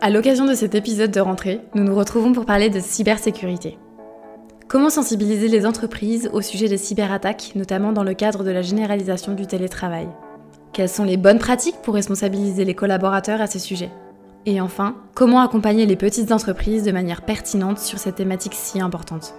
[0.00, 3.78] à l'occasion de cet épisode de rentrée, nous nous retrouvons pour parler de cybersécurité.
[4.68, 9.34] Comment sensibiliser les entreprises au sujet des cyberattaques, notamment dans le cadre de la généralisation
[9.34, 10.06] du télétravail?
[10.72, 13.90] Quelles sont les bonnes pratiques pour responsabiliser les collaborateurs à ce sujet
[14.46, 19.34] Et enfin, comment accompagner les petites entreprises de manière pertinente sur cette thématique si importante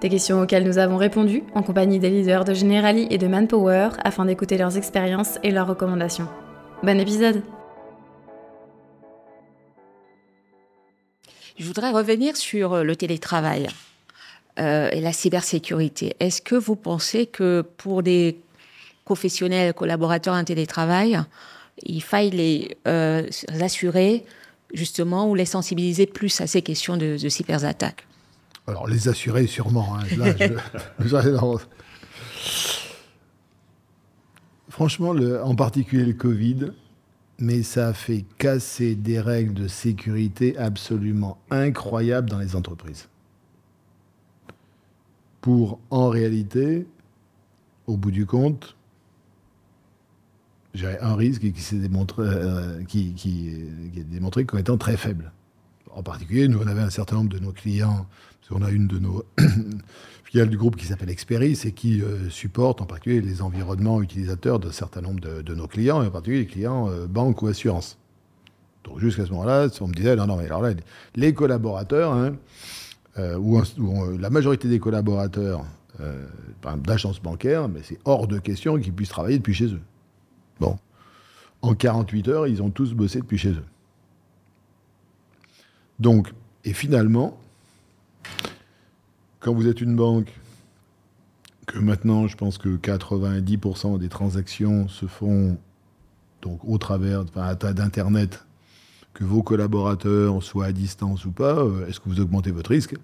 [0.00, 3.90] Des questions auxquelles nous avons répondu en compagnie des leaders de Generali et de Manpower
[4.02, 6.26] afin d'écouter leurs expériences et leurs recommandations.
[6.82, 7.42] Bon épisode
[11.62, 13.68] Je voudrais revenir sur euh, le télétravail
[14.58, 16.16] euh, et la cybersécurité.
[16.18, 18.40] Est-ce que vous pensez que pour des
[19.04, 21.20] professionnels, collaborateurs en télétravail,
[21.84, 23.28] il faille les euh,
[23.60, 24.24] assurer
[24.74, 28.08] justement ou les sensibiliser plus à ces questions de, de cyberattaques?
[28.66, 29.96] Alors les assurer sûrement.
[29.96, 30.02] Hein.
[30.18, 30.34] Là,
[34.68, 36.72] Franchement, le, en particulier le Covid,
[37.38, 43.08] mais ça a fait casser des règles de sécurité absolument incroyables dans les entreprises.
[45.40, 46.86] Pour, en réalité,
[47.86, 48.76] au bout du compte,
[51.00, 53.14] un risque qui s'est démontré, euh, qui,
[53.96, 55.32] est démontré comme étant très faible.
[55.94, 58.06] En particulier, nous, on avait un certain nombre de nos clients,
[58.52, 59.24] qu'on a une de nos
[60.24, 64.58] filiales du groupe qui s'appelle Experis et qui euh, supporte en particulier les environnements utilisateurs
[64.58, 67.98] d'un certain nombre de, nos clients, et en particulier les clients euh, banque ou assurance.
[68.84, 70.72] Donc jusqu'à ce moment-là, on me disait, non, non, mais alors là,
[71.14, 72.36] les collaborateurs, hein,
[73.18, 73.62] euh, ou,
[74.18, 75.64] la majorité des collaborateurs
[76.84, 79.80] d'agence bancaire, mais c'est hors de question qu'ils puissent travailler depuis chez eux.
[80.58, 80.76] Bon.
[81.60, 83.64] En 48 heures, ils ont tous bossé depuis chez eux.
[86.02, 87.38] Donc, et finalement,
[89.38, 90.32] quand vous êtes une banque,
[91.66, 95.56] que maintenant, je pense que 90% des transactions se font
[96.42, 98.44] donc au travers d'Internet,
[99.14, 102.96] que vos collaborateurs soient à distance ou pas, euh, est-ce que vous augmentez votre risque?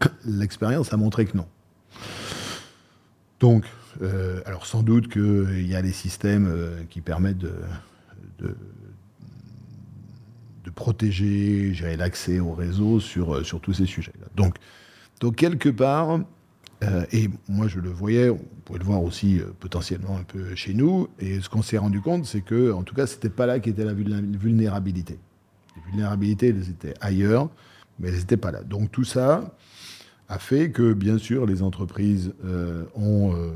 [0.26, 1.46] L'expérience a montré que non.
[3.40, 3.64] Donc,
[4.02, 7.54] euh, alors sans doute qu'il y a des systèmes euh, qui permettent de
[8.40, 8.54] de
[10.70, 14.26] protéger l'accès au réseau sur, euh, sur tous ces sujets-là.
[14.36, 14.56] Donc,
[15.20, 16.20] donc, quelque part,
[16.82, 20.54] euh, et moi je le voyais, on pouvait le voir aussi euh, potentiellement un peu
[20.54, 23.46] chez nous, et ce qu'on s'est rendu compte, c'est que, en tout cas, c'était pas
[23.46, 25.18] là qu'était la vulnérabilité.
[25.76, 27.50] Les vulnérabilités, elles étaient ailleurs,
[27.98, 28.62] mais elles n'étaient pas là.
[28.62, 29.54] Donc tout ça
[30.28, 32.32] a fait que, bien sûr, les entreprises
[32.94, 33.52] ont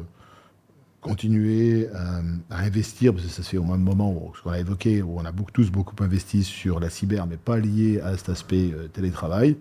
[1.00, 2.20] continuer à,
[2.50, 5.18] investir, parce que ça se fait au même moment, où, ce qu'on a évoqué, où
[5.18, 8.88] on a tous beaucoup investi sur la cyber, mais pas lié à cet aspect euh,
[8.88, 9.56] télétravail,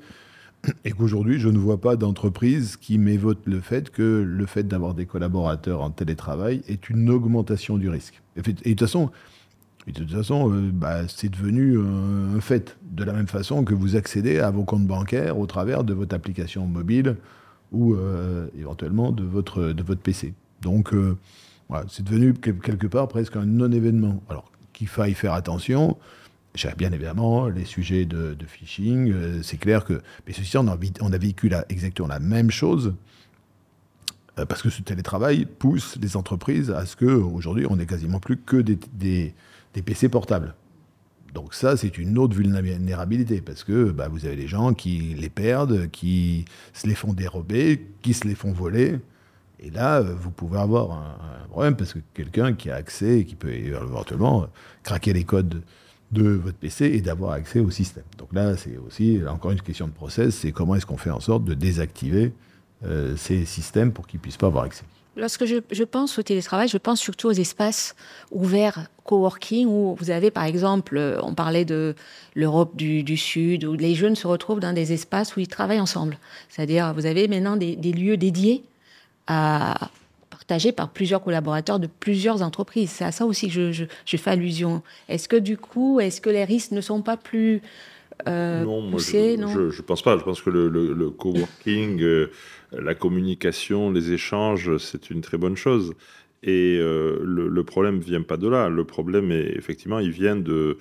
[0.83, 4.93] et qu'aujourd'hui, je ne vois pas d'entreprise qui m'évoque le fait que le fait d'avoir
[4.93, 8.21] des collaborateurs en télétravail est une augmentation du risque.
[8.35, 9.11] Et, de toute façon,
[9.87, 12.77] de toute façon euh, bah, c'est devenu un, fait.
[12.91, 16.15] De la même façon que vous accédez à vos comptes bancaires au travers de votre
[16.15, 17.17] application mobile
[17.71, 20.33] ou euh, éventuellement de votre, de votre PC.
[20.65, 21.15] Donc, euh,
[21.87, 24.21] c'est devenu quelque part presque un non-événement.
[24.29, 25.97] Alors, qu'il faille faire attention.
[26.77, 29.11] Bien évidemment les sujets de, phishing.
[29.11, 30.01] Euh, c'est clair que.
[30.25, 32.95] Mais ceci, on a, vécu exactement la même chose.
[34.39, 38.37] Euh, parce que ce télétravail pousse les entreprises à ce qu'aujourd'hui, on n'ait quasiment plus
[38.37, 40.55] que des, des, PC portables.
[41.33, 45.29] Donc ça, c'est une autre vulnérabilité, parce que bah, vous avez des gens qui les
[45.29, 48.99] perdent, qui se les font dérober, qui se les font voler.
[49.59, 53.25] Et là, euh, vous pouvez avoir un, problème parce que quelqu'un qui a accès et
[53.25, 54.45] qui peut éventuellement euh,
[54.83, 55.61] craquer les codes
[56.11, 58.03] de votre PC et d'avoir accès au système.
[58.17, 61.19] Donc là, c'est aussi encore une question de process, c'est comment est-ce qu'on fait en
[61.19, 62.33] sorte de désactiver
[62.85, 64.83] euh, ces systèmes pour qu'ils puissent pas avoir accès.
[65.17, 67.95] Lorsque je, pense au télétravail, je pense surtout aux espaces
[68.31, 71.95] ouverts, coworking, où vous avez par exemple, on parlait de
[72.35, 76.17] l'Europe du, Sud, où les jeunes se retrouvent dans des espaces où ils travaillent ensemble.
[76.49, 78.65] C'est-à-dire, vous avez maintenant des lieux dédiés
[79.27, 79.89] à
[80.47, 82.91] partagé par plusieurs collaborateurs de plusieurs entreprises.
[82.91, 84.83] C'est à ça aussi que je, fais allusion.
[85.09, 87.61] Est-ce que du coup, est-ce que les risques ne sont pas plus
[88.27, 90.17] euh, non, poussés, je, non je, pense pas.
[90.17, 92.31] Je pense que le, le, coworking, euh,
[92.71, 95.93] la communication, les échanges, c'est une très bonne chose.
[96.47, 98.69] Et le, problème ne vient pas de là.
[98.69, 100.77] Le problème, est, effectivement, il vient de,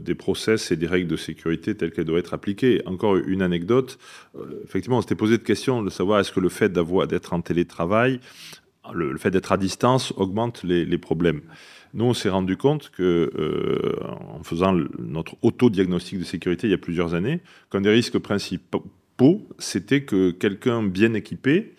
[0.00, 2.80] des process et des règles de sécurité telles qu'elles doivent être appliquées.
[2.86, 3.98] Encore une anecdote.
[4.64, 8.18] effectivement, on s'était posé de questions de savoir est-ce que le fait d'être en télétravail,
[8.92, 11.42] le, fait d'être à distance augmente les, problèmes.
[11.94, 13.96] Nous, on s'est rendu compte que, euh,
[14.34, 17.40] en faisant notre auto-diagnostic de sécurité il y a plusieurs années,
[17.70, 21.74] qu'un des risques principaux, c'était que quelqu'un bien équipé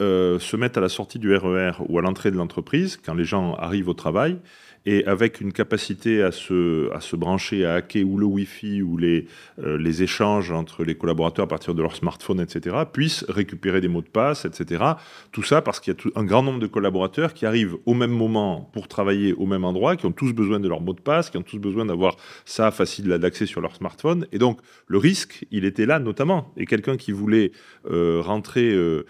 [0.00, 3.14] euh, se mette à la sortie du RER e ou à l'entrée de l'entreprise, quand
[3.14, 4.38] les gens arrivent au travail,
[4.86, 8.96] et avec une capacité à se, à se brancher, à hacker ou le Wi-Fi ou
[8.96, 9.26] les,
[9.62, 13.88] euh, les échanges entre les collaborateurs à partir de leur smartphone, etc., puissent récupérer des
[13.88, 14.84] mots de passe, etc.
[15.32, 18.10] Tout ça parce qu'il y a un grand nombre de collaborateurs qui arrivent au même
[18.10, 21.28] moment pour travailler au même endroit, qui ont tous besoin de leur mot de passe,
[21.28, 22.16] qui ont tous besoin d'avoir
[22.46, 24.26] ça facile d'accès sur leur smartphone.
[24.32, 26.52] Et donc, le risque, il était là notamment.
[26.56, 27.52] Et quelqu'un qui voulait
[27.90, 29.04] euh, rentrer euh,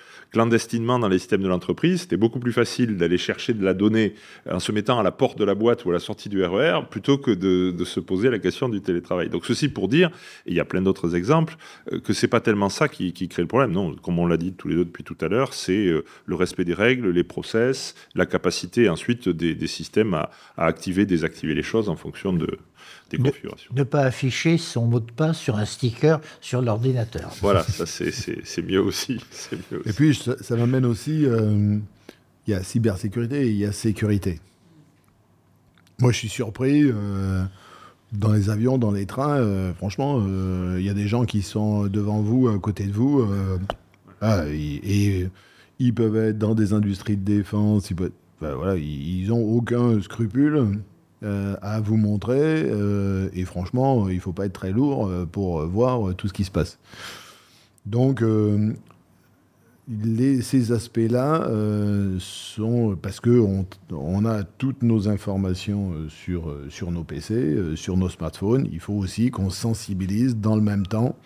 [0.86, 4.14] dans les systèmes de l'entreprise, c'était beaucoup plus facile d'aller chercher de la donnée
[4.50, 6.80] en se mettant à la porte de la boîte ou à la sortie du RER
[6.82, 9.28] e plutôt que de, se poser la question du télétravail.
[9.28, 10.10] Donc ceci pour dire,
[10.46, 11.56] et il y a plein d'autres exemples,
[11.92, 13.72] euh, que c'est pas tellement ça qui, crée le problème.
[13.72, 16.34] Non, comme on l'a dit tous les deux depuis tout à l'heure, c'est euh, le
[16.34, 21.88] respect des règles, les process, la capacité ensuite des, systèmes à, activer, désactiver les choses
[21.88, 22.58] en fonction de,
[23.10, 23.72] des configurations.
[23.74, 27.32] Ne pas afficher son mot de passe sur un sticker sur l'ordinateur.
[27.40, 29.18] Voilà, ça c'est mieux, aussi.
[29.84, 31.78] Et puis ça, m'amène aussi, euh,
[32.46, 34.40] il y a cybersécurité et il y a sécurité.
[36.00, 36.84] Moi, je suis surpris.
[36.84, 37.44] Euh,
[38.12, 41.42] dans les avions, dans les trains, euh, franchement, euh, il y a des gens qui
[41.42, 43.24] sont devant vous, à côté de vous,
[44.20, 45.28] ah, et,
[45.78, 47.96] ils peuvent être dans des industries de défense, ils,
[48.40, 50.80] voilà, ils n'ont aucun scrupule
[51.22, 52.70] à vous montrer,
[53.34, 56.50] et franchement, il ne faut pas être très lourd pour voir tout ce qui se
[56.50, 56.78] passe.
[57.86, 58.22] Donc,
[60.42, 63.30] ces aspects-là euh, sont parce que
[63.90, 68.68] on, a toutes nos informations euh, sur, euh, sur nos PC, sur nos smartphones.
[68.72, 71.16] Il faut aussi qu'on sensibilise dans le même temps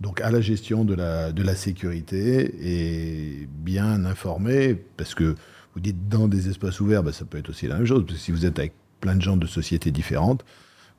[0.00, 5.34] donc à la gestion de la, de la sécurité et bien informer, parce que
[5.74, 8.18] vous dites dans des espaces ouverts, bah, ça peut être aussi la même chose, parce
[8.18, 10.44] que si vous êtes avec plein de gens de sociétés différentes,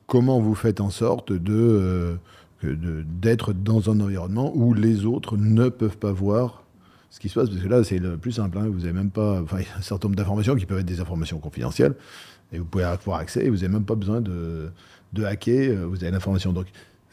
[0.06, 2.18] comment vous faites en sorte de
[2.62, 6.64] d'être dans un environnement où les autres ne peuvent pas voir
[7.10, 8.56] ce qui se passe, parce que là, c'est le plus simple.
[8.58, 8.68] Hein.
[8.68, 9.42] vous n'avez même pas.
[9.52, 11.94] Il y a un certain nombre d'informations qui peuvent être des informations confidentielles,
[12.52, 14.70] et vous pouvez avoir accès, et vous n'avez même pas besoin de,
[15.12, 16.52] de hacker, euh, vous avez l'information.
[16.52, 16.66] Donc,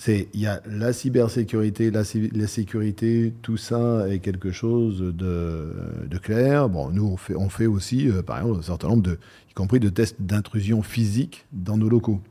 [0.06, 6.70] il y a la cybersécurité, la, sécurité, tout ça est quelque chose de, clair.
[6.70, 9.90] Bon, nous, on fait, aussi, euh, par exemple, un certain nombre de, y compris de
[9.90, 12.22] tests d'intrusion physique dans nos locaux.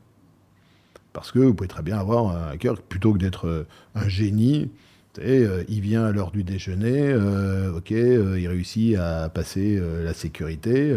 [1.11, 3.63] Parce que vous pouvez très bien avoir un hacker, plutôt que d'être euh,
[3.95, 4.69] un génie,
[5.19, 7.15] euh, il vient à l'heure du déjeuner,
[7.75, 10.95] ok, il réussit à passer la sécurité,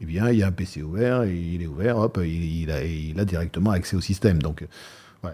[0.00, 3.20] il vient, il y a un PC ouvert, il est ouvert, hop, il, a, il
[3.20, 4.40] a, directement accès au système.
[4.40, 4.66] Donc,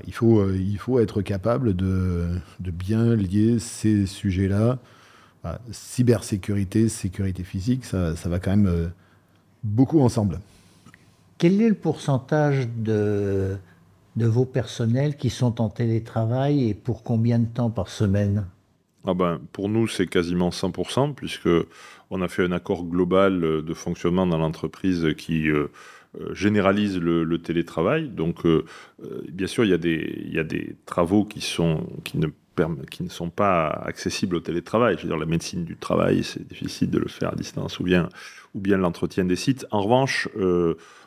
[0.07, 2.29] il, faut, il faut être capable de,
[2.61, 4.79] de bien lier ces sujets-là.
[5.71, 8.93] cybersécurité, sécurité physique, ça, ça va quand même
[9.63, 10.41] beaucoup ensemble.
[11.39, 13.59] Quel est le pourcentage de
[14.17, 18.47] de vos personnels qui sont en télétravail et pour combien de temps par semaine?
[19.07, 21.49] Ah ben, Pour nous, c'est quasiment 100%, puisque
[22.11, 25.69] on a fait un accord global de fonctionnement dans l'entreprise qui euh, euh,
[26.33, 28.09] généralise le, télétravail.
[28.09, 28.65] Donc, euh,
[29.31, 34.97] bien sûr, il y, a des, travaux qui, ne sont pas accessibles au télétravail.
[34.97, 37.85] Je veux dire, la médecine du travail, c'est difficile de le faire à distance, ou
[37.85, 38.09] bien,
[38.55, 39.67] l'entretien des sites.
[39.71, 40.29] En revanche,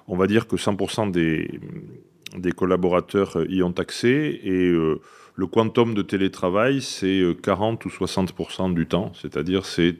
[0.07, 5.01] on va dire que 100% des, collaborateurs y ont accès et euh,
[5.35, 9.95] le quantum de télétravail, c'est 40 euh, ou 60% du temps, c'est-à-dire c'est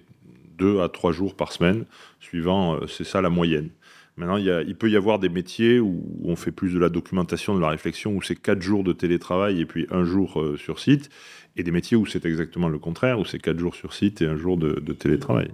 [0.58, 1.86] 2 à 3 jours par semaine,
[2.20, 3.70] suivant, euh, c'est ça la moyenne.
[4.18, 7.62] Maintenant, il, peut y avoir des métiers où on fait plus de la documentation, de
[7.62, 11.10] la réflexion, où c'est 4 jours de télétravail et puis un jour sur site,
[11.56, 14.26] et des métiers où c'est exactement le contraire, où c'est 4 jours sur site et
[14.26, 15.52] un jour de, de télétravail.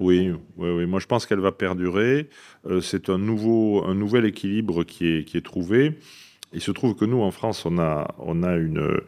[0.00, 2.28] Oui, oui, oui, moi je pense qu'elle va perdurer.
[2.66, 5.98] Euh, c'est un, nouveau, un nouvel équilibre qui est, qui est trouvé.
[6.54, 9.00] Il se trouve que nous, en France, on a, euh,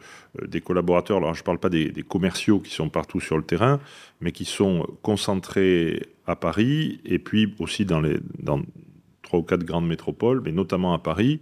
[0.47, 3.79] des collaborateurs, alors je ne parle pas des, commerciaux qui sont partout sur le terrain,
[4.19, 8.61] mais qui sont concentrés à Paris et puis aussi dans, les, dans
[9.21, 11.39] trois ou quatre grandes métropoles, mais notamment à Paris.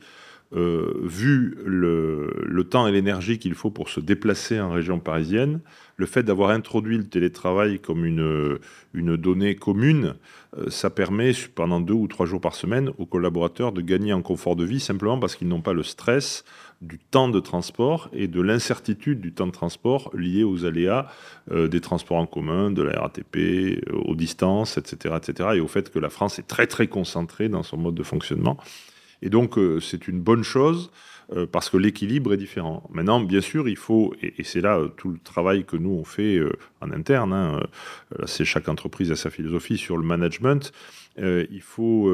[0.54, 5.60] Euh, vu le, temps et l'énergie qu'il faut pour se déplacer en région parisienne,
[5.98, 8.58] le fait d'avoir introduit le télétravail comme une,
[8.94, 10.16] une donnée commune,
[10.58, 14.22] euh, ça permet pendant deux ou trois jours par semaine aux collaborateurs de gagner en
[14.22, 16.46] confort de vie simplement parce qu'ils n'ont pas le stress
[16.82, 21.08] du temps de transport et de l'incertitude du temps de transport lié aux aléas
[21.52, 25.92] euh, des transports en commun, de la RATP, aux distances, etc., etc., et au fait
[25.92, 28.58] que la France est très très concentrée dans son mode de fonctionnement.
[29.22, 30.92] Et donc c'est une bonne chose
[31.34, 32.88] euh, parce que l'équilibre est différent.
[32.94, 36.04] Maintenant, bien sûr, il faut, et, c'est là euh, tout le travail que nous on
[36.04, 37.64] fait euh, en interne, hein,
[38.28, 40.72] c'est chaque entreprise a sa philosophie sur le management,
[41.18, 42.12] il faut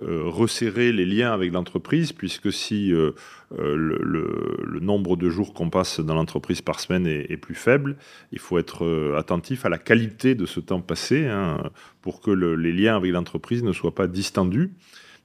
[0.00, 3.14] resserrer les liens avec l'entreprise, puisque si le,
[4.80, 7.96] nombre de jours qu'on passe dans l'entreprise par semaine est, plus faible,
[8.30, 11.58] il faut être attentif à la qualité de ce temps passé hein,
[12.02, 14.70] pour que les liens avec l'entreprise ne soient pas distendus.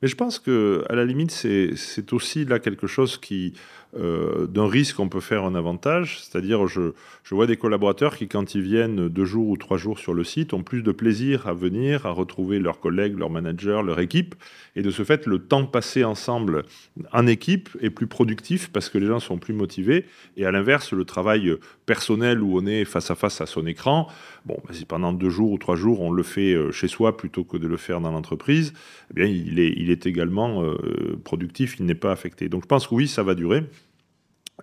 [0.01, 3.53] Mais je pense que, à la limite, c'est aussi là quelque chose qui,
[3.95, 6.19] euh, d'un risque, on peut faire un avantage.
[6.21, 6.93] C'est-à-dire, je,
[7.23, 10.23] je, vois des collaborateurs qui, quand ils viennent deux jours ou trois jours sur le
[10.23, 14.35] site, ont plus de plaisir à venir, à retrouver leurs collègues, leurs managers, leur équipe.
[14.75, 16.63] Et de ce fait, le temps passé ensemble
[17.11, 20.05] en équipe est plus productif parce que les gens sont plus motivés.
[20.37, 21.53] Et à l'inverse, le travail
[21.85, 24.07] personnel où on est face à face à son écran,
[24.45, 27.17] bon, bah, si pendant deux jours ou trois jours, on le fait euh, chez soi
[27.17, 28.73] plutôt que de le faire dans l'entreprise,
[29.11, 32.47] eh bien, il est, il est également euh, productif, il n'est pas affecté.
[32.47, 33.63] Donc je pense que oui, ça va durer.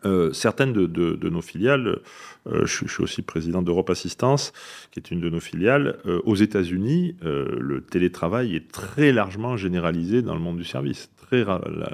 [0.04, 2.00] Euh, certaines de, nos filiales,
[2.46, 4.52] euh, je, suis aussi président d'Europe Assistance,
[4.90, 10.22] qui est une de nos filiales, euh, aux États-Unis, le télétravail est très largement généralisé
[10.22, 11.44] dans le monde du service, très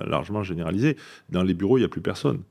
[0.07, 0.97] largement généralisé.
[1.31, 2.43] Dans les bureaux, il n'y a plus personne.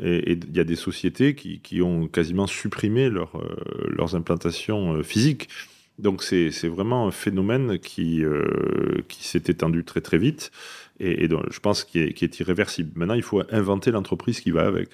[0.00, 5.48] Et il y a des sociétés qui, ont quasiment supprimé leurs implantations physiques.
[5.98, 8.22] Donc c'est vraiment un phénomène qui,
[9.08, 10.52] qui s'est étendu très très vite
[11.00, 12.90] et, donc, je pense qu'il est, est, irréversible.
[12.96, 14.88] Maintenant, il faut inventer l'entreprise qui va avec.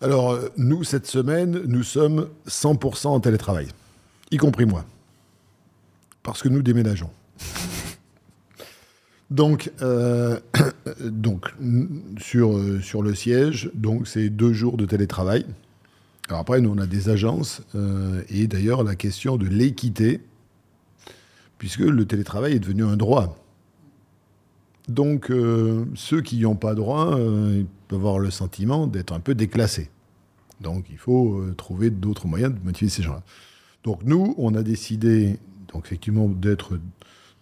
[0.00, 3.68] Alors, euh, nous, cette semaine, nous sommes 100% en télétravail,
[4.30, 4.84] y compris moi,
[6.22, 7.10] parce que nous déménageons.
[9.30, 10.38] donc, euh,
[11.00, 11.46] donc
[12.18, 15.46] sur, euh, sur le siège, donc c'est deux jours de télétravail.
[16.28, 17.62] Alors après, nous, on a des agences,
[18.28, 20.20] et d'ailleurs, la question de l'équité,
[21.56, 23.38] puisque le télétravail est devenu un droit.
[24.88, 29.12] Donc, euh, ceux qui n'y ont pas droit, euh, ils peuvent avoir le sentiment d'être
[29.12, 29.90] un peu déclassés.
[30.60, 33.22] Donc, il faut euh, trouver d'autres moyens de motiver ces gens-là.
[33.82, 35.38] Donc, nous, on a décidé,
[35.72, 36.78] donc, effectivement, d'être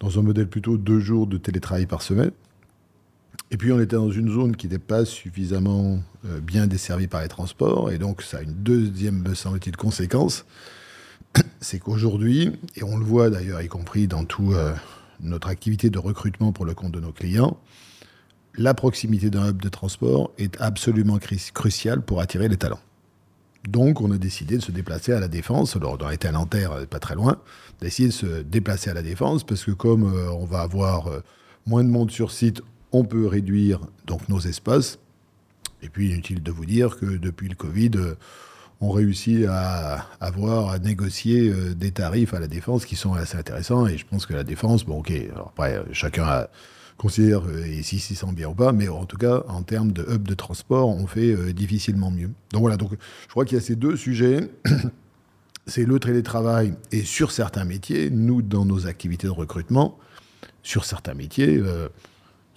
[0.01, 2.33] dans un modèle plutôt deux jours de télétravail par semaine.
[3.51, 6.03] Et puis, on était dans une zone qui n'était pas suffisamment
[6.43, 7.93] bien desservie par les transports.
[7.93, 10.45] Et donc, ça a une deuxième, me semble-t-il, conséquence.
[11.61, 14.55] C'est qu'aujourd'hui, et on le voit d'ailleurs, y compris dans tout
[15.21, 17.59] notre activité de recrutement pour le compte de nos clients,
[18.57, 22.81] la proximité d'un hub de transport est absolument cruciale pour attirer les talents.
[23.69, 25.75] Donc, on a décidé de se déplacer à la Défense.
[25.77, 27.41] Alors, on été à Nanterre, euh, pas très loin,
[27.81, 31.21] d'essayer de se déplacer à la Défense parce que comme euh, on va avoir euh,
[31.67, 32.61] moins de monde sur site,
[32.93, 34.99] on peut réduire donc nos espaces.
[35.83, 37.93] Et puis, inutile de vous dire que depuis le Covid,
[38.81, 43.37] on réussit à avoir, à négocier euh, des tarifs à la défense qui sont assez
[43.37, 43.87] intéressants.
[43.87, 46.47] Et je pense que la défense, bon, ok, après, chacun
[46.97, 50.03] considère euh, si s'y sent bien ou pas, mais en tout cas, en termes de
[50.09, 52.31] hub de transport, on fait euh, difficilement mieux.
[52.53, 54.51] Donc voilà, donc je crois qu'il y a ces deux sujets.
[55.67, 59.99] C'est le télétravail et sur certains métiers, nous, dans nos activités de recrutement,
[60.63, 61.59] sur certains métiers,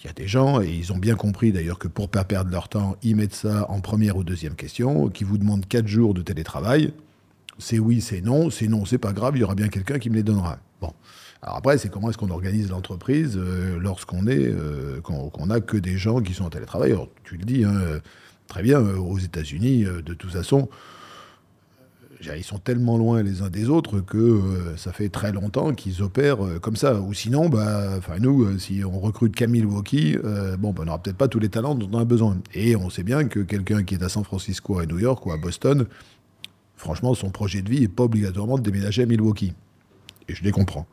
[0.08, 2.70] y a des gens, et ils ont bien compris d'ailleurs que pour pas perdre leur
[2.70, 6.22] temps, ils mettent ça en première ou deuxième question, qui vous demandent quatre jours de
[6.22, 6.94] télétravail.
[7.60, 8.50] C'est oui, c'est non.
[8.50, 10.60] C'est non, c'est pas grave, il y aura bien quelqu'un qui me les donnera.
[10.82, 10.94] Bon.
[11.42, 15.78] Alors après, c'est comment est-ce qu'on organise l'entreprise euh, lorsqu'on est, euh, qu'on n'a que
[15.78, 16.92] des gens qui sont en télétravail.
[16.92, 18.00] Alors, tu le dis, hein,
[18.48, 20.70] très bien, euh, aux États-Unis, de toute façon,
[22.22, 26.02] ils sont tellement loin les uns des autres que euh, ça fait très longtemps qu'ils
[26.02, 27.00] opèrent euh, comme ça.
[27.00, 30.18] Ou sinon, bah, nous, euh, si on recrute Camille Milwaukee,
[30.60, 32.38] bon, bah, on n'aura peut-être pas tous les talents dont on a besoin.
[32.54, 35.32] Et on sait bien que quelqu'un qui est à San Francisco, à New York ou
[35.32, 35.86] à Boston,
[36.76, 39.54] franchement, son projet de vie n'est pas obligatoirement de déménager à Milwaukee.
[40.28, 40.88] Et je les comprends.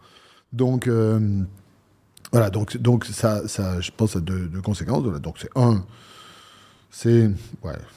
[0.53, 0.89] Donc,
[2.33, 5.05] voilà, donc, donc ça, ça, je pense à deux, deux conséquences.
[5.21, 5.85] Donc c'est un,
[6.97, 7.29] c'est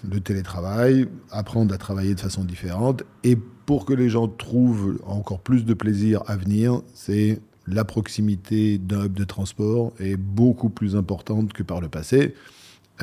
[0.09, 3.03] le télétravail, apprendre à travailler de façon différente.
[3.23, 8.79] Et pour que les gens trouvent encore plus de plaisir à venir, c'est la proximité
[8.79, 12.33] d'un hub de transport est beaucoup plus importante que par le passé.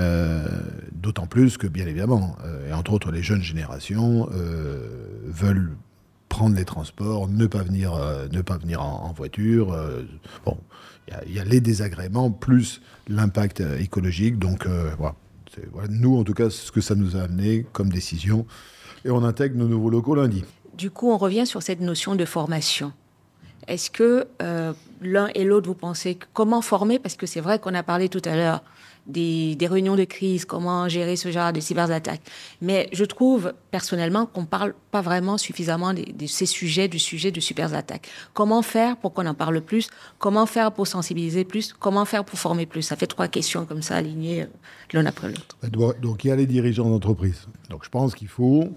[0.00, 0.48] Euh,
[0.90, 5.76] d'autant plus que, bien évidemment, euh, et entre autres les jeunes générations euh, veulent
[6.28, 7.96] prendre les transports, ne pas venir,
[8.32, 9.76] ne pas venir en, voiture.
[10.44, 10.58] bon,
[11.28, 14.40] il y, a les désagréments plus l'impact écologique.
[14.40, 14.66] Donc
[14.98, 15.14] voilà,
[15.88, 18.46] Nous, en tout cas, ce que ça nous a amené comme décision.
[19.04, 20.44] Et on intègre nos nouveaux locaux lundi.
[20.76, 22.92] Du coup, on revient sur cette notion de formation.
[23.68, 26.98] Est-ce que euh, l'un et l'autre, vous pensez comment former?
[26.98, 28.62] Parce que c'est vrai qu'on a parlé tout à l'heure
[29.06, 32.22] des, réunions de crise, comment gérer ce genre de cyberattaques.
[32.60, 37.30] Mais je trouve personnellement qu'on ne parle pas vraiment suffisamment de, ces sujets, du sujet
[37.30, 38.08] de cyberattaques.
[38.32, 39.88] Comment faire pour qu'on en parle plus?
[40.18, 41.72] Comment faire pour sensibiliser plus?
[41.72, 42.82] Comment faire pour former plus?
[42.82, 44.46] Ça fait trois questions comme ça alignées euh,
[44.92, 45.56] l'un après l'autre.
[46.00, 47.46] Donc il y a les dirigeants d'entreprise.
[47.70, 48.68] Donc je pense qu'il faut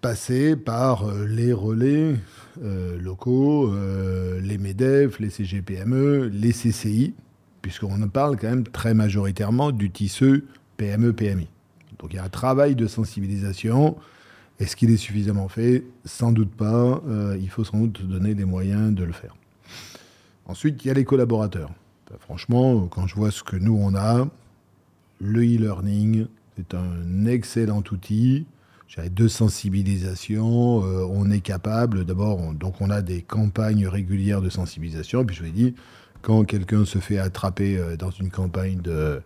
[0.00, 2.14] passer par euh, les relais
[2.62, 3.74] euh, locaux,
[4.40, 7.14] les MEDEF, les CGPME, les CCI,
[7.62, 11.48] puisqu'on parle quand même très majoritairement du tisseux PME-PMI.
[11.98, 13.96] Donc il y a un travail de sensibilisation.
[14.58, 15.84] Est-ce qu'il est suffisamment fait?
[16.04, 17.02] Sans doute pas.
[17.08, 19.36] Euh, il faut sans doute donner les moyens de le faire.
[20.46, 21.70] Ensuite, il y a les collaborateurs.
[22.18, 24.26] franchement, quand je vois ce que nous, on a,
[25.20, 26.26] le e-learning,
[26.56, 28.46] c'est un excellent outil
[28.98, 30.84] de sensibilisation.
[30.84, 35.24] Euh, on est capable, d'abord, donc on a des campagnes régulières de sensibilisation.
[35.24, 35.74] Puis je vous ai dit,
[36.22, 39.22] quand quelqu'un se fait attraper euh, dans une campagne de,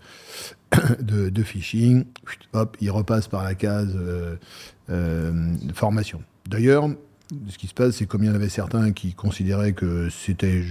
[1.01, 2.05] de, phishing,
[2.53, 4.37] hop, il repasse par la case euh,
[4.91, 6.23] euh, formation.
[6.49, 6.89] D'ailleurs,
[7.49, 10.63] ce qui se passe, c'est comme il y en avait certains qui considéraient que c'était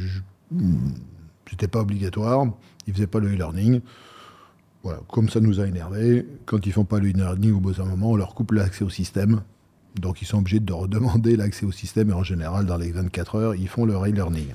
[1.50, 2.48] c'était pas obligatoire,
[2.88, 3.82] ils faisaient pas le e-learning.
[4.84, 7.86] Voilà, comme ça nous a énervé, quand ils font pas le e-learning au bout d'un
[7.86, 9.42] moment, on leur coupe l'accès au système.
[9.96, 13.36] Donc ils sont obligés de redemander l'accès au système et en général, dans les 24
[13.36, 14.54] heures, ils font leur e-learning.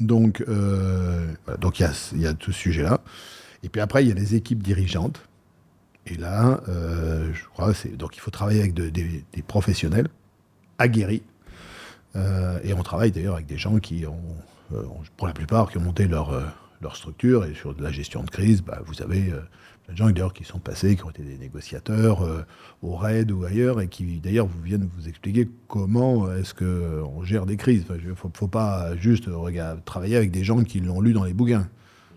[0.00, 1.26] Donc, euh,
[1.58, 3.00] donc il y a, tout ce sujet-là.
[3.62, 5.20] Et puis après, il y a les équipes dirigeantes.
[6.06, 10.08] Et là, euh, je crois, donc il faut travailler avec des, professionnels
[10.78, 11.22] aguerris.
[12.14, 15.82] Euh, et on travaille d'ailleurs avec des gens qui ont, pour la plupart, qui ont
[15.82, 17.44] monté leur, leur structure.
[17.44, 19.32] Et sur de la gestion de crise, bah, vous avez
[19.88, 22.42] des gens d'ailleurs qui sont passés, qui ont été des négociateurs euh,
[22.82, 27.46] au RAID ou ailleurs, et qui d'ailleurs vous viennent vous expliquer comment est-ce qu'on gère
[27.46, 27.84] des crises.
[28.02, 29.28] Il ne faut, pas juste
[29.84, 31.68] travailler avec des gens qui l'ont lu dans les bouquins.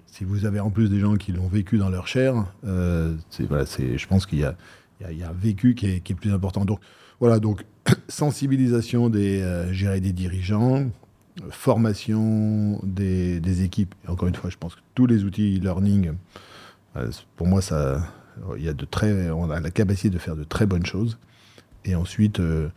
[0.07, 3.15] Si vous avez en plus des gens qui l'ont vécu dans leur chair, euh,
[3.47, 4.55] voilà, je pense qu'il y, a,
[5.03, 6.65] un vécu qui est, plus important.
[6.65, 6.79] Donc
[7.19, 7.65] voilà, donc
[8.07, 10.89] sensibilisation des, euh, des dirigeants,
[11.51, 13.93] formation des, équipes.
[14.07, 16.13] Encore une fois, je pense que tous les outils e-learning euh,
[17.35, 18.01] pour moi, ça,
[18.57, 21.17] il y a de très, on a la capacité de faire de très bonnes choses.
[21.85, 22.69] Et ensuite, euh,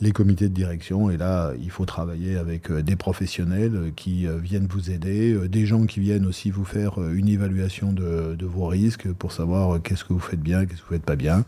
[0.00, 1.10] les comités de direction.
[1.10, 5.86] Et là, il faut travailler avec euh, des professionnels qui viennent vous aider, des gens
[5.86, 10.18] qui viennent aussi vous faire une évaluation de, vos risques pour savoir qu'est-ce que vous
[10.18, 11.44] faites bien, qu'est-ce que vous faites pas bien.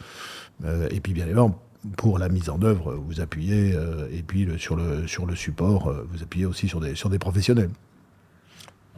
[0.90, 1.60] et puis, bien évidemment,
[1.96, 3.74] pour la mise en œuvre, vous appuyez,
[4.12, 7.70] et puis sur, le, sur le support, vous appuyez aussi sur des, sur des professionnels.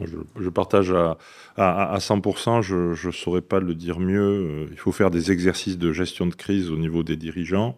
[0.01, 1.17] Je, partage à,
[1.57, 4.21] à, 100%, je ne saurais pas le dire mieux.
[4.21, 7.77] Euh, il faut faire des exercices de gestion de crise au niveau des dirigeants.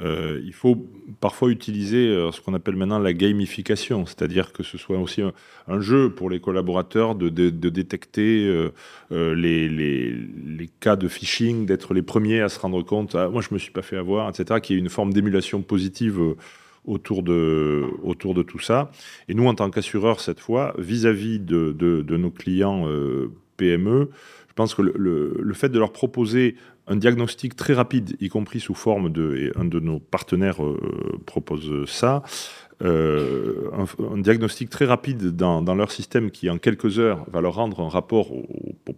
[0.00, 0.86] Euh, il faut
[1.20, 5.22] parfois utiliser euh, ce qu'on appelle maintenant la gamification, c'est-à-dire que ce soit aussi
[5.66, 8.70] un, jeu pour les collaborateurs de, détecter
[9.10, 13.58] les, cas de phishing, d'être les premiers à se rendre compte, ah, moi je me
[13.58, 16.36] suis pas fait avoir, etc., qui est une forme d'émulation positive
[16.88, 18.90] autour de, autour de tout ça.
[19.28, 24.10] Et nous, en tant qu'assureurs, cette fois, vis-à-vis de, de, nos clients euh, PME,
[24.48, 28.58] je pense que le, le, fait de leur proposer un diagnostic très rapide, y compris
[28.58, 32.22] sous forme de, et un de nos partenaires euh, propose ça,
[32.80, 37.80] euh, un, diagnostic très rapide dans, leur système qui, en quelques heures, va leur rendre
[37.80, 38.46] un rapport au,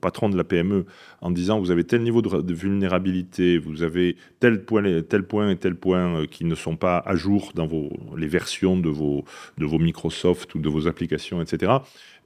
[0.00, 0.86] patron de la PME
[1.20, 5.56] en disant vous avez tel niveau de, vulnérabilité, vous avez tel point, tel point et
[5.56, 9.24] tel point euh, qui ne sont pas à jour dans vos, les versions vos,
[9.58, 11.72] de vos Microsoft ou de vos applications, etc.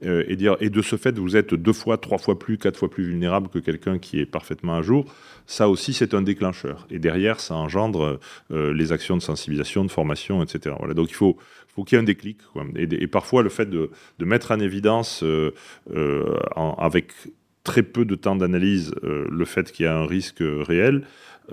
[0.03, 2.77] Euh, et, dire, et de ce fait, vous êtes deux fois, trois fois plus, quatre
[2.77, 5.05] fois plus vulnérable que quelqu'un qui est parfaitement à jour.
[5.45, 6.85] Ça aussi, c'est un déclencheur.
[6.89, 8.19] Et derrière, ça engendre
[8.51, 10.75] euh, les actions de sensibilisation, de formation, etc.
[10.79, 10.93] Voilà.
[10.93, 12.39] Donc il faut, faut qu'il y ait un déclic.
[12.75, 15.51] Et, parfois, le fait de, de mettre en évidence euh,
[16.77, 17.11] avec
[17.63, 21.03] très peu de temps d'analyse le fait qu'il y a un risque réel,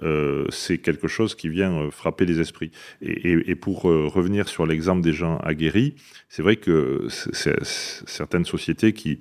[0.02, 2.70] euh, c'est quelque chose qui vient euh, frapper les esprits.
[3.00, 5.94] Et, pour euh, revenir sur l'exemple des gens aguerris,
[6.28, 9.18] c'est vrai que certaines sociétés qui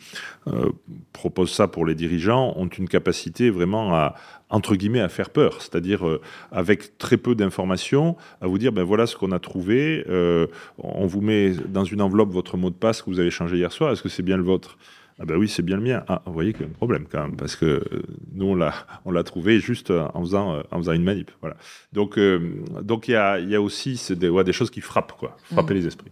[1.11, 4.15] proposent ça pour les dirigeants ont une capacité vraiment à,
[4.49, 6.19] entre guillemets, à faire peur, c'est-à-dire
[6.51, 10.05] avec très peu d'informations, à vous dire, ben voilà ce qu'on a trouvé,
[10.77, 13.71] on vous met dans une enveloppe votre mot de passe que vous avez changé hier
[13.71, 14.77] soir, est-ce que c'est bien le vôtre?
[15.21, 16.03] Ah ben oui, c'est bien le mien.
[16.07, 18.03] Ah, vous voyez qu'il y a un problème quand même, parce que euh,
[18.33, 18.73] nous, on l'a,
[19.05, 21.31] on l'a trouvé juste en faisant, euh, en faisant une manip.
[21.41, 21.57] Voilà.
[21.93, 25.13] Donc, euh, donc il y a, y a aussi des, ouais, des choses qui frappent,
[25.13, 25.77] quoi, frapper mm.
[25.77, 26.11] les esprits.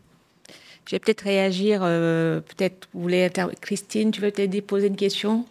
[0.86, 3.30] Je vais peut-être réagir, peut-être, vous voulez,
[3.62, 5.46] Christine, tu veux peut-être poser une question?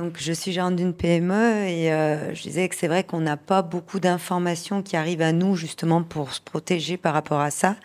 [0.00, 3.36] Donc, je suis gérante d'une PME et euh, je disais que c'est vrai qu'on n'a
[3.36, 7.76] pas beaucoup d'informations qui arrivent à nous justement pour se protéger par rapport à ça.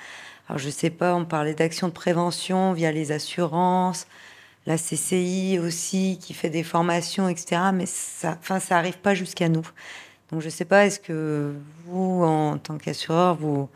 [0.47, 4.07] Alors, je sais pas, on parlait d'actions de prévention via les assurances,
[4.65, 7.61] la CCI aussi qui fait des formations, etc.
[7.73, 9.67] Mais ça, enfin, ça arrive pas jusqu'à nous.
[10.31, 11.53] Donc, je sais pas, est-ce que
[11.85, 13.69] vous, en tant qu'assureur, vous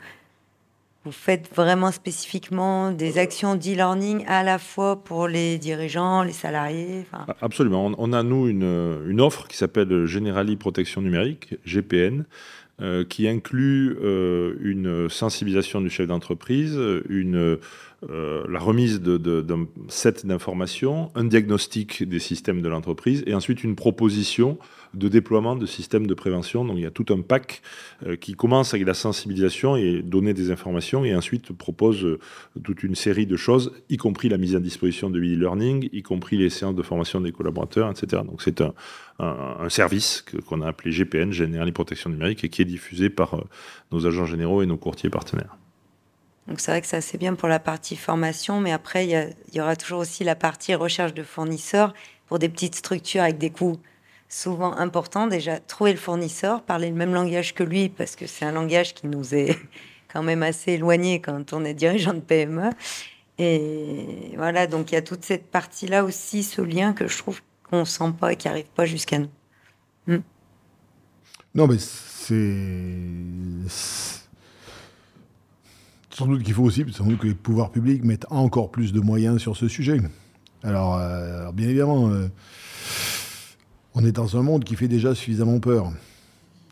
[1.06, 7.06] vous faites vraiment spécifiquement des actions d'e-learning à la fois pour les dirigeants, les salariés
[7.42, 7.92] Absolument.
[7.98, 12.26] On a, nous, une, une offre qui s'appelle Generali Protection Numérique, GPN,
[12.82, 17.58] euh, qui inclut euh, une sensibilisation du chef d'entreprise, une
[18.10, 23.76] euh, la remise d'un set d'informations, un diagnostic des systèmes de l'entreprise et ensuite une
[23.76, 24.58] proposition
[24.94, 26.64] de déploiement de systèmes de prévention.
[26.64, 27.62] Donc il y a tout un pack
[28.06, 32.20] euh, qui commence avec la sensibilisation et donner des informations et ensuite propose euh,
[32.64, 36.38] toute une série de choses, y compris la mise à disposition de e-learning, y compris
[36.38, 38.24] les séances de formation des collaborateurs, etc.
[38.26, 38.74] Donc c'est un,
[39.68, 43.44] service qu'on a appelé GPN, Général Protection Numérique, et qui est diffusé par
[43.92, 45.58] nos agents généraux et nos courtiers partenaires.
[46.50, 49.62] Donc c'est vrai que c'est assez bien pour la partie formation, mais après, il y,
[49.62, 51.94] aura toujours aussi la partie recherche de fournisseurs
[52.26, 53.78] pour des petites structures avec des coûts
[54.30, 55.28] souvent importants.
[55.28, 58.96] Déjà, trouver le fournisseur, parler le même langage que lui, parce que c'est un langage
[58.96, 59.60] qui nous est
[60.12, 62.72] quand même assez éloigné quand on est dirigeant de PME.
[63.38, 67.42] Et voilà, donc il y a toute cette partie-là aussi, ce lien que je trouve
[67.62, 69.30] qu'on sent pas et qui arrive pas jusqu'à nous.
[70.08, 70.22] Hmm.
[71.54, 72.40] Non, mais c'est
[76.20, 79.40] sans doute qu'il faut aussi, sans que les pouvoirs publics mettent encore plus de moyens
[79.40, 80.02] sur ce sujet.
[80.64, 82.28] Alors, euh, bien évidemment, euh,
[83.94, 85.94] on est dans un monde qui fait déjà suffisamment peur.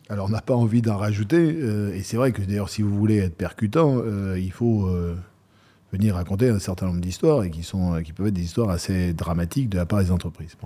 [0.10, 1.55] Alors, on n'a pas envie d'en rajouter.
[1.62, 4.03] Euh, et c'est vrai que d'ailleurs, si vous voulez être percutant,
[4.36, 4.89] il faut
[5.93, 9.13] venir raconter un certain nombre d'histoires et qui, sont, qui peuvent être des histoires assez
[9.13, 10.57] dramatiques de la part des entreprises.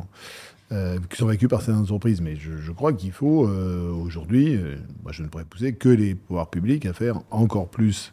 [0.72, 2.20] qui sont vécues par ces entreprises.
[2.20, 4.60] Mais je, crois qu'il faut aujourd'hui,
[5.04, 8.12] moi je ne pourrais pousser que les pouvoirs publics à faire encore plus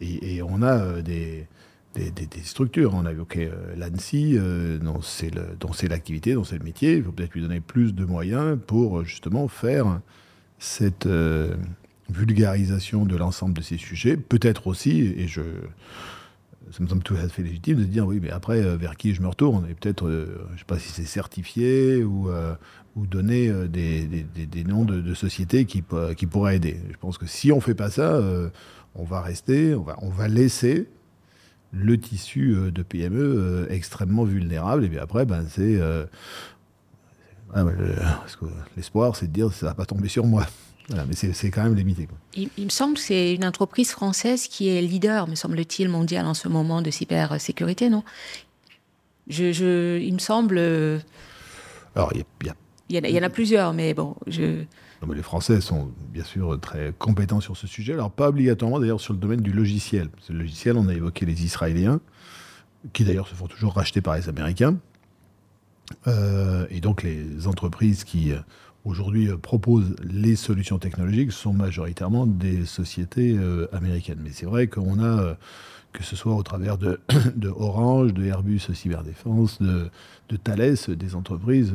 [0.00, 1.46] et, on a euh, des,
[2.42, 2.94] structures.
[2.94, 6.96] On a évoqué euh, l'ANSI, euh, dont c'est l'activité, dont c'est le métier.
[6.96, 10.00] Il faut peut-être lui donner plus de moyens pour justement faire
[10.58, 11.08] cette
[12.10, 14.16] vulgarisation de l'ensemble de ces sujets.
[14.16, 15.40] Peut-être aussi, et je,
[16.70, 19.22] ça me semble tout à fait légitime de dire oui, mais après, vers qui je
[19.22, 22.30] me retourne Et peut-être, je ne sais pas si c'est certifié ou,
[22.96, 25.82] donner des, noms de, de, sociétés qui,
[26.16, 26.76] qui pourraient aider.
[26.90, 28.20] Je pense que si on ne fait pas ça,
[28.94, 30.88] on va rester, on va, on va laisser
[31.72, 34.84] le tissu euh, de PME euh, extrêmement vulnérable.
[34.84, 35.76] Et puis après, ben, c'est.
[35.80, 36.06] Euh,
[38.76, 40.46] l'espoir, c'est de dire ça va pas tomber sur moi.
[40.90, 42.08] mais c'est quand même limité.
[42.34, 46.34] Il, me semble que c'est une entreprise française qui est leader, me semble-t-il, mondial en
[46.34, 48.04] ce moment de cybersécurité, non?
[49.28, 50.58] Je, Il me semble.
[51.96, 52.50] Alors, il y,
[52.88, 54.64] il y, en a plusieurs, mais bon, je
[55.14, 59.12] les Français sont bien sûr très compétents sur ce sujet, alors pas obligatoirement d'ailleurs sur
[59.12, 60.08] le domaine du logiciel.
[60.28, 62.00] Le logiciel, on a évoqué les Israéliens,
[62.92, 64.76] qui d'ailleurs se font toujours racheter par les Américains.
[66.06, 68.38] Euh, et donc les entreprises qui euh,
[68.84, 73.36] aujourd'hui euh, proposent les solutions technologiques sont majoritairement des sociétés
[73.72, 74.20] américaines.
[74.22, 75.36] Mais c'est vrai qu'on a,
[75.92, 77.00] que ce soit au travers de,
[77.56, 79.90] Orange, de Airbus Cyberdéfense, de,
[80.28, 81.74] de Thales, des entreprises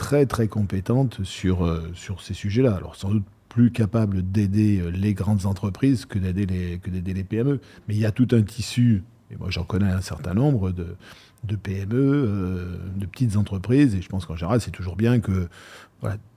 [0.00, 2.74] très très compétente sur, euh, sur ces sujets-là.
[2.74, 7.12] Alors sans doute plus capable d'aider euh, les grandes entreprises que d'aider les, que d'aider
[7.12, 7.60] les PME.
[7.86, 10.96] Mais il y a tout un tissu, et moi j'en connais un certain nombre, de,
[11.44, 15.48] de PME, euh, de petites entreprises, et je pense qu'en général c'est toujours bien que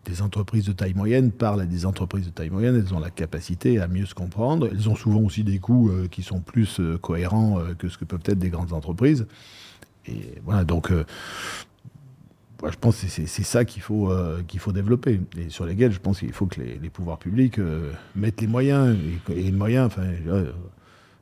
[0.03, 3.11] des entreprises de taille moyenne parlent à des entreprises de taille moyenne, elles ont la
[3.11, 7.59] capacité à mieux se comprendre, elles ont souvent aussi des coûts qui sont plus cohérents
[7.77, 9.25] que ce que peuvent être des grandes entreprises.
[10.05, 10.91] Et voilà, donc
[12.71, 15.99] je pense que c'est ça qu'il faut, euh, qu'il faut développer et sur lesquels je
[15.99, 18.95] pense qu'il faut que les, pouvoirs publics euh, mettent les moyens.
[19.29, 20.03] Et, les moyens, enfin,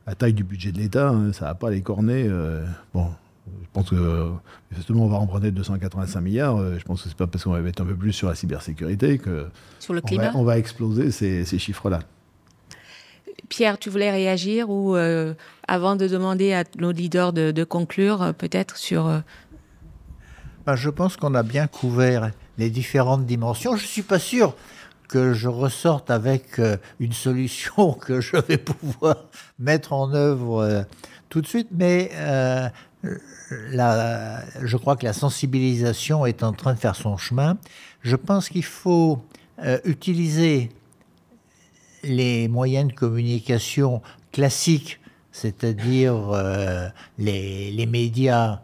[0.06, 2.26] la taille du budget de l'État, hein, ça n'a pas les cornets.
[2.28, 3.08] Euh, bon,
[3.48, 4.30] je pense que
[4.72, 6.58] justement on va emprunter 285 milliards.
[6.78, 9.18] je pense que c'est pas parce qu'on va mettre un peu plus sur la cybersécurité
[9.18, 9.48] que
[9.80, 10.32] sur le climat.
[10.36, 12.02] On, va, exploser ces, ces chiffres-là.
[13.50, 14.96] Pierre, tu voulais réagir ou
[15.68, 19.24] avant de demander à nos leaders de, de conclure, peut-être sur
[20.66, 23.76] ben, je pense qu'on a bien couvert les différentes dimensions.
[23.76, 24.56] Je ne suis pas sûr
[25.08, 29.26] que je ressorte avec euh, une solution que je vais pouvoir
[29.60, 30.84] mettre en œuvre euh,
[31.30, 32.70] tout de suite, mais euh,
[33.04, 37.58] je crois que la sensibilisation est en train de faire son chemin.
[38.02, 39.24] Je pense qu'il faut
[39.86, 40.70] utiliser
[42.04, 45.00] les moyens de communication classiques,
[45.32, 46.16] c'est-à-dire
[47.18, 48.62] les, les, médias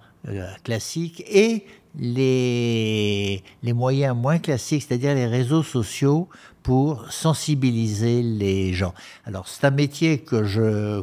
[0.64, 1.66] classiques, et
[1.98, 6.30] les, moyens moins classiques, c'est-à-dire les réseaux sociaux,
[6.64, 8.94] pour sensibiliser les gens.
[9.26, 11.02] Alors c'est un métier que je,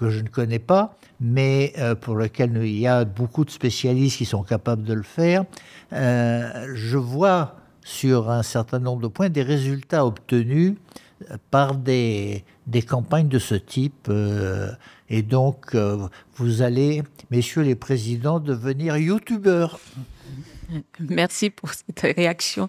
[0.00, 4.18] que je ne connais pas, mais euh, pour lequel il y a beaucoup de spécialistes
[4.18, 5.44] qui sont capables de le faire.
[5.92, 10.74] Euh, je vois sur un certain nombre de points des résultats obtenus
[11.50, 14.08] par des, des campagnes de ce type.
[14.08, 14.70] Euh,
[15.08, 15.76] et donc,
[16.36, 19.78] vous allez, messieurs les présidents, devenir youtubeurs.
[21.00, 22.68] Merci pour cette réaction.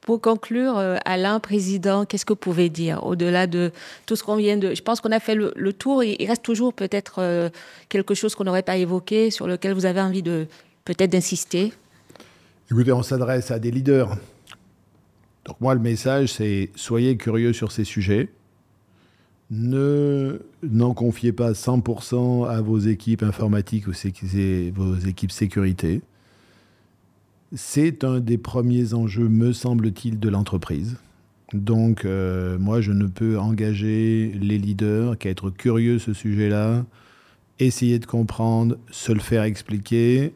[0.00, 3.70] Pour conclure, euh, Alain, président, qu'est-ce que vous pouvez dire au-delà de
[4.04, 4.74] tout ce qu'on vient de...
[4.74, 6.02] Je pense qu'on a fait le, tour.
[6.02, 7.50] Il reste toujours peut-être euh,
[7.88, 10.48] quelque chose qu'on n'aurait pas évoqué, sur lequel vous avez envie de
[10.84, 11.72] peut-être d'insister?
[12.70, 14.16] Écoutez, on s'adresse à des leaders.
[15.44, 18.28] Donc moi, le message, c'est soyez curieux sur ces sujets.
[19.50, 23.92] Ne n'en confiez pas 100% à vos équipes informatiques ou
[24.74, 26.00] vos équipes sécurité.
[27.54, 30.96] C'est un des premiers enjeux, me semble-t-il, de l'entreprise.
[31.52, 36.86] Donc, euh, moi, je ne peux engager les leaders qu'à être curieux ce sujet-là,
[37.58, 40.32] essayer de comprendre, se le faire expliquer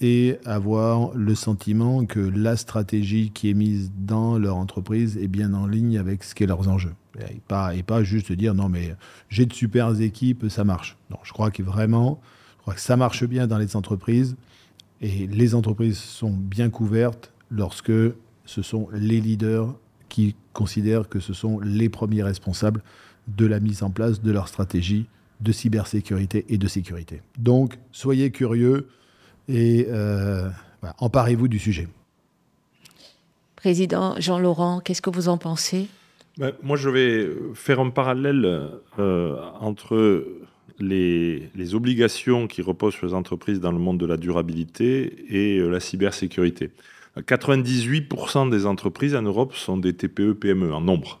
[0.00, 5.52] et avoir le sentiment que la stratégie qui est mise dans leur entreprise est bien
[5.52, 6.94] en ligne avec ce qu'est leurs enjeux.
[7.18, 8.94] Et pas, et pas juste dire non, mais
[9.28, 10.96] j'ai de super équipes, ça marche.
[11.10, 12.18] Non, je crois que vraiment,
[12.56, 14.36] je crois que ça marche bien dans les entreprises.
[15.00, 17.92] Et les entreprises sont bien couvertes lorsque
[18.44, 19.74] ce sont les leaders
[20.08, 22.82] qui considèrent que ce sont les premiers responsables
[23.28, 25.06] de la mise en place de leur stratégie
[25.40, 27.22] de cybersécurité et de sécurité.
[27.38, 28.88] Donc, soyez curieux
[29.48, 30.50] et euh,
[30.98, 31.88] emparez-vous du sujet.
[33.56, 35.88] Président Jean-Laurent, qu'est-ce que vous en pensez?
[36.38, 40.24] Ben, Moi, je vais faire un parallèle euh, entre
[40.82, 45.68] les, obligations qui reposent sur les entreprises dans le monde de la durabilité et euh,
[45.68, 46.70] la cybersécurité.
[47.16, 51.20] 98% des entreprises en Europe sont des TPE-PME en nombre.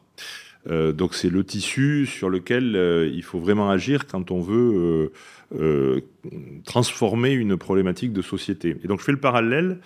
[0.68, 5.12] Euh, donc c'est le tissu sur lequel euh, il faut vraiment agir quand on veut
[6.64, 8.76] transformer une problématique de société.
[8.84, 9.78] Et donc je fais le parallèle.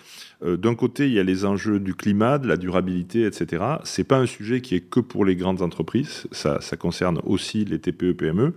[0.45, 3.63] D'un côté, il y a les enjeux du climat, de la durabilité, etc.
[3.83, 6.27] C'est pas un sujet qui est que pour les grandes entreprises.
[6.31, 8.53] Ça, ça concerne aussi les TPE-PME.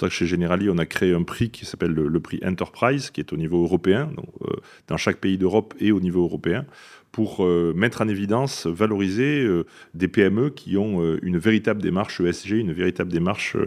[0.00, 3.10] Pour ça que chez Generali, on a créé un prix qui s'appelle le, prix Enterprise,
[3.10, 4.10] qui est au niveau européen,
[4.46, 4.54] euh,
[4.88, 6.64] dans chaque pays d'Europe et au niveau européen,
[7.12, 12.52] pour euh, mettre en évidence, valoriser euh, des PME qui ont une véritable démarche ESG,
[12.52, 13.58] une véritable démarche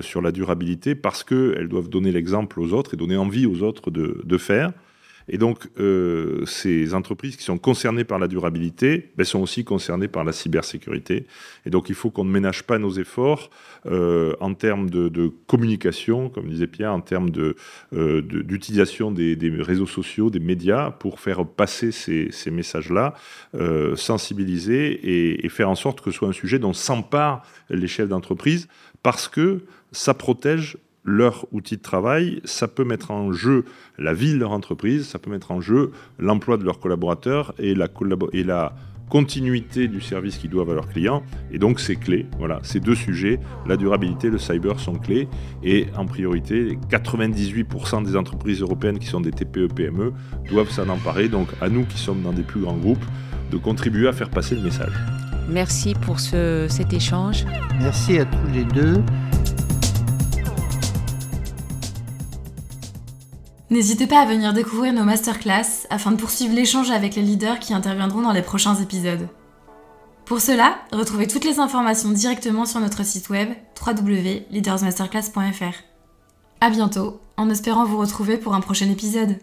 [0.00, 3.92] sur la durabilité, parce qu'elles doivent donner l'exemple aux autres et donner envie aux autres
[3.92, 4.72] de faire.
[5.28, 10.08] Et donc, euh, ces entreprises qui sont concernées par la durabilité ben, sont aussi concernées
[10.08, 11.26] par la cybersécurité.
[11.66, 13.50] Et donc, il faut qu'on ne ménage pas nos efforts
[13.86, 17.30] euh, en termes de, communication, comme disait Pierre, en termes
[17.92, 23.14] euh, d'utilisation de, des, réseaux sociaux, des médias, pour faire passer ces, ces messages-là,
[23.94, 28.08] sensibiliser et, et, faire en sorte que ce soit un sujet dont s'emparent les chefs
[28.08, 28.68] d'entreprise,
[29.02, 29.60] parce que
[29.92, 33.64] ça protège leur outil de travail, ça peut mettre en jeu
[33.98, 37.74] la vie de leur entreprise, ça peut mettre en jeu l'emploi de leurs collaborateurs et
[37.74, 37.88] la,
[38.32, 38.74] et la
[39.08, 41.22] continuité du service qu'ils doivent à leurs clients.
[41.50, 42.26] Et donc, c'est clé.
[42.38, 45.28] Voilà, ces deux sujets, la durabilité, le cyber, sont clés.
[45.64, 51.28] Et en priorité, 98% des entreprises européennes qui sont des TPE-PME e doivent s'en emparer.
[51.28, 53.04] Donc, à nous qui sommes dans des plus grands groupes,
[53.50, 54.92] de contribuer à faire passer le message.
[55.48, 57.46] Merci pour ce, cet échange.
[57.80, 59.02] Merci à tous les deux.
[63.70, 67.74] N'hésitez pas à venir découvrir nos masterclass afin de poursuivre l'échange avec les leaders qui
[67.74, 69.28] interviendront dans les prochains épisodes.
[70.24, 73.50] Pour cela, retrouvez toutes les informations directement sur notre site web
[73.86, 75.74] www.leadersmasterclass.fr.
[76.60, 79.36] A bientôt, en espérant vous retrouver pour un prochain épisode.